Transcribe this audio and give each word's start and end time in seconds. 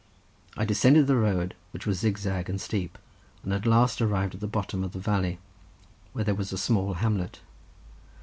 I 0.57 0.65
descended 0.65 1.05
the 1.05 1.15
road 1.15 1.53
which 1.69 1.85
was 1.85 1.99
zig 1.99 2.17
zag 2.17 2.49
and 2.49 2.59
steep, 2.59 2.97
and 3.43 3.53
at 3.53 3.67
last 3.67 4.01
arrived 4.01 4.33
at 4.33 4.41
the 4.41 4.47
bottom 4.47 4.83
of 4.83 4.93
the 4.93 4.97
valley, 4.99 5.37
where 6.13 6.25
there 6.25 6.33
was 6.33 6.51
a 6.51 6.57
small 6.57 6.95
hamlet. 6.95 7.39